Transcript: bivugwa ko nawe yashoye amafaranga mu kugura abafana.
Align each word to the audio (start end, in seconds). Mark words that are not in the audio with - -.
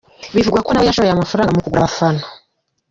bivugwa 0.35 0.59
ko 0.65 0.69
nawe 0.71 0.85
yashoye 0.87 1.11
amafaranga 1.13 1.53
mu 1.55 1.63
kugura 1.63 1.81
abafana. 1.81 2.21